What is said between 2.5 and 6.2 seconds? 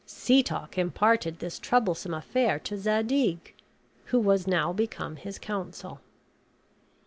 to Zadig, who was now become his counsel.